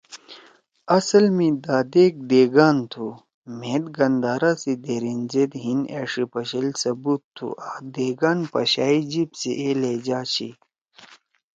اصل 0.97 1.25
می 1.37 1.49
دادیک 1.65 2.13
دیگان 2.31 2.77
تُھو 2.91 3.07
مھید 3.59 3.83
گندھارا 3.97 4.51
سی 4.61 4.73
دھیریِن 4.83 5.19
زید 5.31 5.51
ہیِن 5.63 5.79
أݜی 5.99 6.23
پشیل 6.31 6.67
ثبوت 6.81 7.21
تُھو 7.35 7.47
آں 7.69 7.77
دیگان 7.93 8.39
پشائی 8.51 9.01
جیِب 9.11 9.29
سی 9.39 9.51
اے 9.59 9.67
لہجہ 9.81 10.19
چھی۔ 10.33 10.49